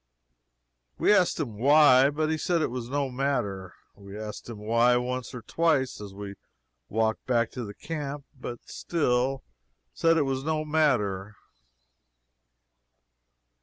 [0.97, 3.75] We asked him why, but he said it was no matter.
[3.93, 6.33] We asked him why, once or twice, as we
[6.89, 9.43] walked back to the camp but he still
[9.93, 11.35] said it was no matter.